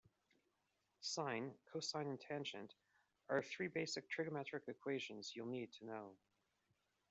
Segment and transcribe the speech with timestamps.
[1.01, 2.73] Sine, cosine and tangent
[3.29, 6.15] are three basic trigonometric equations you'll need to know.